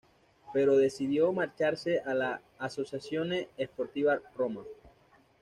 Pero 0.51 0.77
decidió 0.77 1.31
marcharse 1.31 1.99
a 2.03 2.15
la 2.15 2.41
Associazione 2.57 3.49
Sportiva 3.63 4.19
Roma. 4.35 4.61